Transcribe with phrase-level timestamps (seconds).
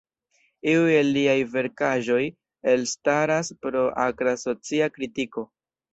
[0.71, 2.23] Iuj el liaj verkaĵoj
[2.73, 5.45] elstaras pro akra socia kritiko.